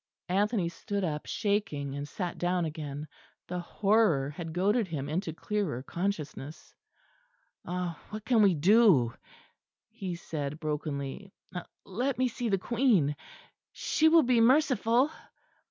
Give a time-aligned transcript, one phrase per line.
[0.29, 3.07] Anthony stood up shaking; and sat down again.
[3.47, 6.73] The horror had goaded him into clearer consciousness.
[7.65, 8.01] "Ah!
[8.09, 9.13] what can we do?"
[9.91, 11.31] he said brokenly.
[11.85, 13.15] "Let me see the Queen.
[13.73, 15.11] She will be merciful."